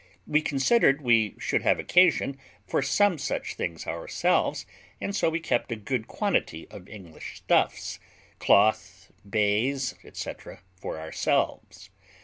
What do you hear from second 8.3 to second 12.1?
cloth, baize, &c., for ourselves.